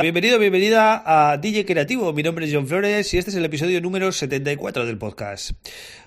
[0.00, 2.12] Bienvenido, bienvenida a DJ Creativo.
[2.12, 5.50] Mi nombre es John Flores y este es el episodio número 74 del podcast.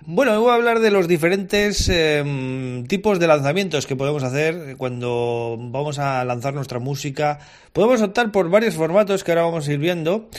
[0.02, 5.56] Bueno, voy a hablar de los diferentes em, tipos de lanzamientos que podemos hacer cuando
[5.60, 7.40] vamos a lanzar nuestra música.
[7.74, 10.30] Podemos optar por varios formatos que ahora vamos a ir viendo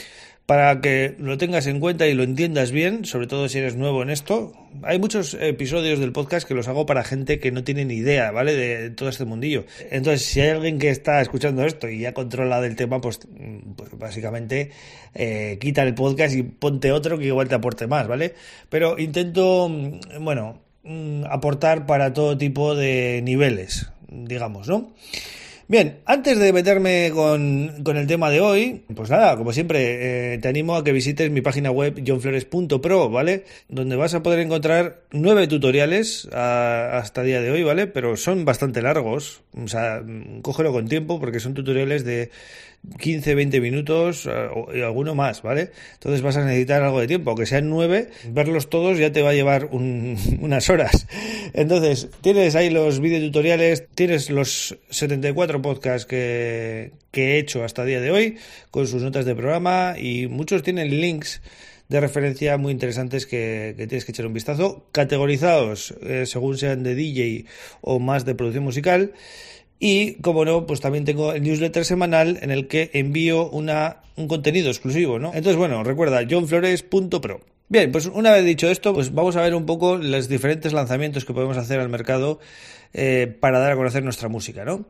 [0.46, 4.02] para que lo tengas en cuenta y lo entiendas bien, sobre todo si eres nuevo
[4.02, 4.52] en esto.
[4.84, 8.30] Hay muchos episodios del podcast que los hago para gente que no tiene ni idea,
[8.30, 8.55] ¿vale?
[8.55, 9.64] De todo este mundillo.
[9.91, 13.19] Entonces, si hay alguien que está escuchando esto y ya controla del tema, pues,
[13.77, 14.70] pues básicamente
[15.14, 18.34] eh, quita el podcast y ponte otro que igual te aporte más, ¿vale?
[18.69, 19.69] Pero intento,
[20.20, 24.92] bueno, mm, aportar para todo tipo de niveles, digamos, ¿no?
[25.69, 30.47] Bien, antes de meterme con, el tema de hoy, pues nada, como siempre, eh, te
[30.47, 33.45] animo a que visites mi página web johnflores.pro, ¿vale?
[33.69, 37.89] Donde vas a poder encontrar nueve tutoriales hasta día de hoy, ¿vale?
[37.89, 40.05] Pero son bastante largos, o sea,
[40.42, 42.31] cógelo con tiempo porque son tutoriales de
[42.98, 45.72] 15, 20 minutos eh, y alguno más, ¿vale?
[45.94, 49.30] Entonces vas a necesitar algo de tiempo, aunque sean nueve, verlos todos ya te va
[49.30, 51.06] a llevar unas horas.
[51.52, 58.00] Entonces, tienes ahí los videotutoriales, tienes los 74 podcasts que, he hecho hasta el día
[58.00, 58.36] de hoy,
[58.70, 61.41] con sus notas de programa y muchos tienen links
[61.88, 66.94] de referencia muy interesantes que, tienes que echar un vistazo, categorizados eh, según sean de
[66.94, 67.47] DJ
[67.80, 69.12] o más de producción musical.
[69.78, 74.27] Y, como no, pues también tengo el newsletter semanal en el que envío una, un
[74.27, 75.28] contenido exclusivo, ¿no?
[75.28, 77.41] Entonces, bueno, recuerda, johnflores.pro.
[77.69, 81.24] Bien, pues una vez dicho esto, pues vamos a ver un poco los diferentes lanzamientos
[81.24, 82.38] que podemos hacer al mercado
[82.94, 84.86] eh, para dar a conocer nuestra música, ¿no?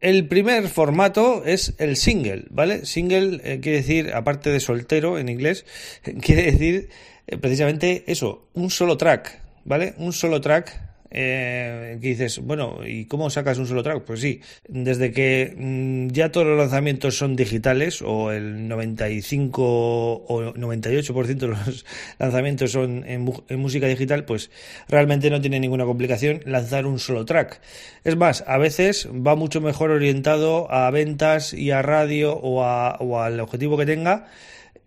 [0.00, 2.86] El primer formato es el single, ¿vale?
[2.86, 5.66] Single eh, quiere decir, aparte de soltero en inglés,
[6.22, 6.88] quiere decir
[7.26, 9.94] eh, precisamente eso, un solo track, ¿vale?
[9.98, 14.04] Un solo track eh, que dices, bueno, ¿y cómo sacas un solo track?
[14.04, 20.54] Pues sí, desde que mm, ya todos los lanzamientos son digitales, o el 95 o
[20.54, 21.84] 98% de los
[22.18, 23.22] lanzamientos son en,
[23.58, 24.50] música digital, pues
[24.88, 27.60] realmente no tiene ninguna complicación lanzar un solo track.
[28.04, 33.20] Es más, a veces va mucho mejor orientado a ventas y a radio o, o
[33.20, 34.26] al objetivo que tenga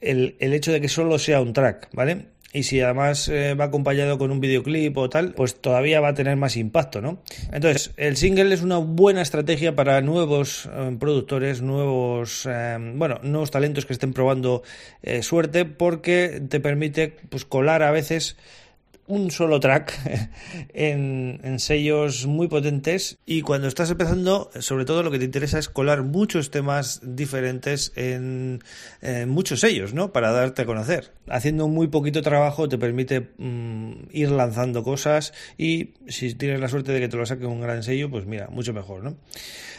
[0.01, 2.25] el, el hecho de que solo sea un track, ¿vale?
[2.53, 6.13] Y si además eh, va acompañado con un videoclip o tal, pues todavía va a
[6.13, 7.21] tener más impacto, ¿no?
[7.51, 13.51] Entonces, el single es una buena estrategia para nuevos eh, productores, nuevos, eh, bueno, nuevos
[13.51, 14.63] talentos que estén probando
[15.21, 18.37] suerte porque te permite pues colar a veces
[19.07, 20.29] un solo track
[20.73, 25.69] en, sellos muy potentes y cuando estás empezando, sobre todo lo que te interesa es
[25.69, 28.63] colar muchos temas diferentes en,
[29.27, 30.11] muchos sellos, ¿no?
[30.11, 31.13] Para darte a conocer.
[31.27, 36.91] Haciendo muy poquito trabajo te permite mm, ir lanzando cosas y si tienes la suerte
[36.91, 39.17] de que te lo saque un gran sello, pues mira, mucho mejor, ¿no?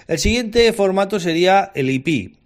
[0.09, 2.42] El siguiente formato sería el EP.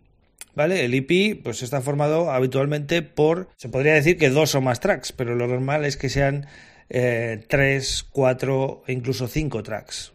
[0.57, 0.87] ¿Vale?
[0.87, 5.13] El EP pues está formado habitualmente por, se podría decir que dos o más tracks,
[5.13, 6.47] pero lo normal es que sean
[6.89, 10.13] eh, tres, cuatro e incluso cinco tracks.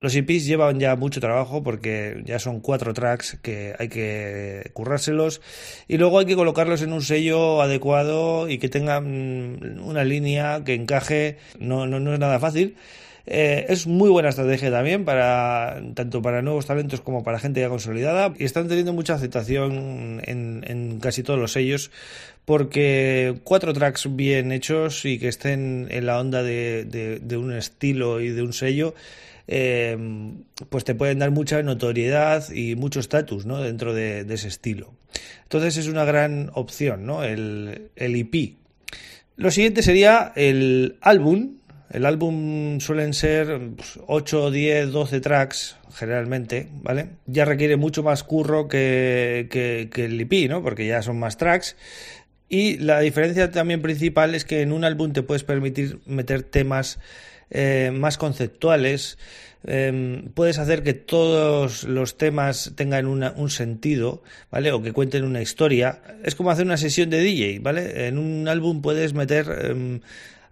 [0.00, 5.42] Los EPs llevan ya mucho trabajo porque ya son cuatro tracks que hay que currárselos
[5.86, 10.74] y luego hay que colocarlos en un sello adecuado y que tengan una línea que
[10.74, 11.38] encaje.
[11.58, 12.76] No, no, no es nada fácil.
[13.26, 17.70] Eh, es muy buena estrategia también para tanto para nuevos talentos como para gente ya
[17.70, 21.90] consolidada y están teniendo mucha aceptación en, en casi todos los sellos
[22.44, 28.28] porque cuatro tracks bien hechos y que estén en la onda de, un estilo y
[28.28, 28.94] de un sello,
[29.48, 29.96] eh,
[30.68, 33.60] pues te pueden dar mucha notoriedad y mucho estatus ¿no?
[33.60, 34.92] dentro de, ese estilo.
[35.44, 37.24] Entonces es una gran opción, ¿no?
[37.24, 38.54] el, el EP.
[39.36, 41.56] Lo siguiente sería el álbum.
[41.94, 43.56] El álbum suelen ser
[44.08, 47.10] 8, 10, 12 tracks generalmente, ¿vale?
[47.26, 50.60] Ya requiere mucho más curro que, que, el EP, ¿no?
[50.60, 51.76] Porque ya son más tracks.
[52.48, 56.98] Y la diferencia también principal es que en un álbum te puedes permitir meter temas
[57.50, 59.16] eh, más conceptuales,
[59.64, 64.72] em, puedes hacer que todos los temas tengan un sentido, ¿vale?
[64.72, 66.02] O que cuenten una historia.
[66.24, 68.08] Es como hacer una sesión de DJ, ¿vale?
[68.08, 70.00] En un álbum puedes meter em,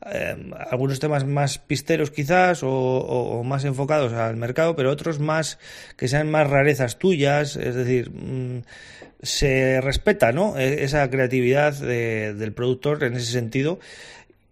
[0.06, 5.58] em, algunos temas más pisteros quizás o, más enfocados al mercado, pero otros más
[5.96, 8.10] que sean más rarezas tuyas, es decir...
[8.10, 8.62] Mm,
[9.22, 10.58] se respeta ¿no?
[10.58, 13.78] E, esa creatividad del productor en ese sentido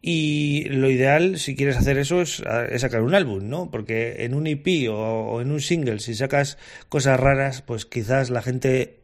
[0.02, 2.42] Y lo ideal, si quieres hacer eso, es,
[2.78, 3.70] sacar un álbum, ¿no?
[3.70, 6.56] Porque en un EP o, en un single, si sacas
[6.88, 8.99] cosas raras, pues quizás la gente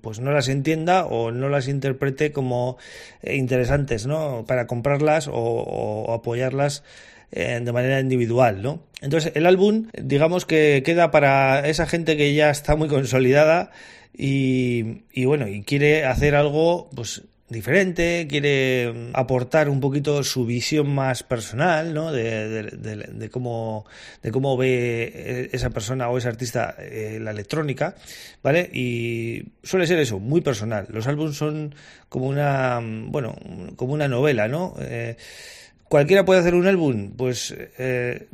[0.00, 2.78] pues no las entienda o no las interprete como
[3.22, 4.44] eh, interesantes, ¿no?
[4.46, 6.84] Para comprarlas o, apoyarlas
[7.32, 8.82] eh, de manera individual, ¿no?
[9.00, 13.70] Entonces el álbum, digamos que queda para esa gente que ya está muy consolidada
[14.16, 20.94] y, y bueno, y quiere hacer algo, pues diferente, quiere aportar un poquito su visión
[20.94, 22.12] más personal, ¿no?
[22.12, 23.86] De, de, cómo,
[24.22, 27.94] de cómo ve eh, esa persona o ese artista eh, la electrónica,
[28.42, 28.68] ¿vale?
[28.72, 30.86] Y suele ser eso, muy personal.
[30.90, 31.74] Los álbumes son
[32.08, 33.34] como una, bueno,
[33.76, 34.74] como una novela, ¿no?
[34.80, 35.16] Eh,
[35.84, 37.12] ¿Cualquiera puede hacer un álbum?
[37.16, 37.54] Pues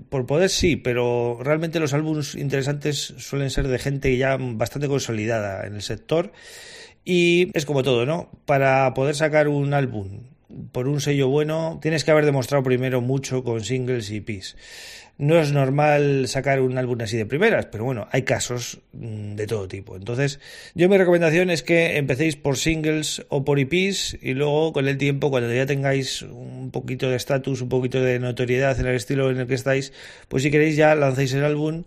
[0.08, 5.64] por poder sí, pero realmente los álbumes interesantes suelen ser de gente ya bastante consolidada
[5.64, 6.32] en el sector
[7.04, 8.30] y es como todo, ¿no?
[8.46, 10.20] Para poder sacar un álbum
[10.72, 14.56] por un sello bueno, tienes que haber demostrado primero mucho con singles y EPs.
[15.16, 19.46] No es normal sacar un álbum así de primeras, pero bueno, hay casos mm, de
[19.46, 19.96] todo tipo.
[19.96, 20.40] Entonces,
[20.74, 24.98] yo mi recomendación es que empecéis por singles o por EPs y luego con el
[24.98, 29.30] tiempo, cuando ya tengáis un poquito de estatus, un poquito de notoriedad en el estilo
[29.30, 29.92] en el que estáis,
[30.28, 31.84] pues si queréis ya lancéis el álbum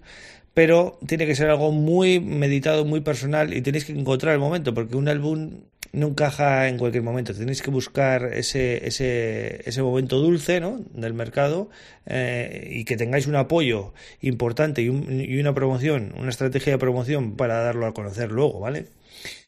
[0.58, 4.74] pero tiene que ser algo muy meditado, muy personal y tenéis que encontrar el momento,
[4.74, 5.60] porque un álbum
[5.92, 7.32] no encaja en cualquier momento.
[7.32, 10.84] Tenéis que buscar ese, ese, ese momento dulce ¿no?
[10.96, 11.70] del mercado
[12.08, 17.36] eh, y que tengáis un apoyo importante y, y una promoción, una estrategia de promoción
[17.36, 18.88] para darlo a conocer luego, ¿vale?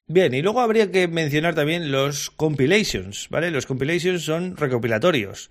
[0.05, 3.49] Bien, y luego habría que mencionar también los compilations, ¿vale?
[3.49, 5.49] Los compilations son recopilatorios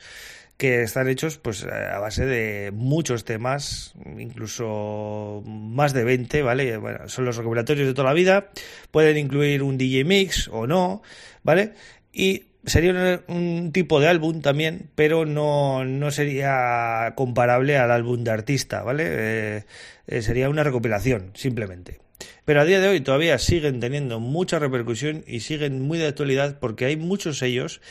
[0.58, 6.76] que están hechos pues a base de muchos temas, incluso más de 20, ¿vale?
[6.76, 8.50] Bueno, son los recopilatorios de toda la vida,
[8.90, 11.00] pueden incluir un DJ mix o no,
[11.44, 11.74] ¿vale?
[12.12, 18.32] Y sería un, tipo de álbum también, pero no, no, sería comparable al álbum de
[18.32, 19.04] artista, ¿vale?
[19.06, 19.64] Eh,
[20.08, 22.00] eh, sería una recopilación, simplemente.
[22.48, 26.58] Pero a día de hoy todavía siguen teniendo mucha repercusión y siguen muy de actualidad
[26.58, 27.82] porque hay muchos sellos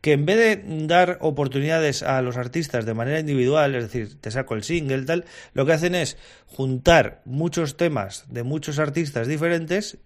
[0.00, 4.32] que en vez de dar oportunidades a los artistas de manera individual, es decir, te
[4.32, 6.16] saco el single, tal, lo que hacen es
[6.46, 9.98] juntar muchos temas de muchos artistas diferentes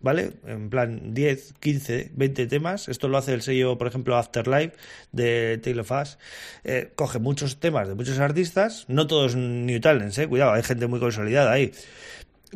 [0.00, 0.34] ¿vale?
[0.46, 2.88] En plan 10, 15, 20 temas.
[2.88, 4.76] Esto lo hace el sello, por ejemplo, Afterlife
[5.10, 6.16] de Taylor of
[6.62, 10.28] eh, coge muchos temas de muchos artistas, no todos New Talents, ¿eh?
[10.28, 11.72] Cuidado, hay gente muy consolidada ahí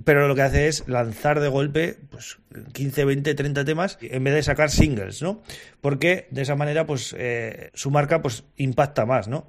[0.04, 2.38] pero lo que hace es lanzar de golpe pues
[2.72, 5.42] 15, 20, 30 temas en vez de sacar singles, ¿no?
[5.80, 9.48] Porque de esa manera pues eh, su marca pues impacta más, ¿no?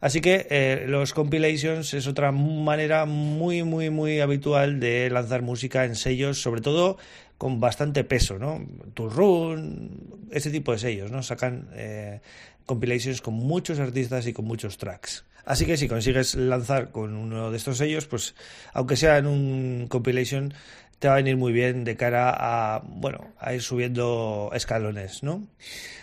[0.00, 5.84] Así que eh, los compilations es otra manera muy muy muy habitual de lanzar música
[5.84, 6.98] en sellos, sobre todo
[7.44, 8.58] con bastante peso, ¿no?
[8.96, 9.90] Run,
[10.30, 11.22] ese tipo de sellos, ¿no?
[11.22, 12.22] Sacan eh,
[12.64, 15.26] compilations con muchos artistas y con muchos tracks.
[15.44, 18.34] Así que si consigues lanzar con uno de estos sellos, pues
[18.72, 20.54] aunque sea en un compilation,
[20.98, 25.46] te va a venir muy bien de cara a, bueno, a ir subiendo escalones, ¿no?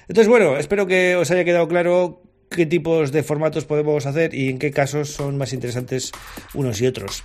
[0.07, 2.21] Entonces, bueno, espero que os haya quedado claro
[2.51, 6.11] qué tipos de formatos podemos hacer y en qué casos son más interesantes
[6.53, 7.23] unos y otros.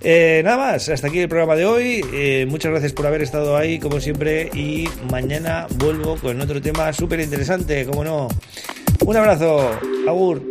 [0.00, 2.04] Eh, nada más, hasta aquí el programa de hoy.
[2.14, 6.92] Eh, muchas gracias por haber estado ahí, como siempre, y mañana vuelvo con otro tema
[6.92, 8.28] súper interesante, como no.
[9.04, 10.42] Un abrazo, Agur.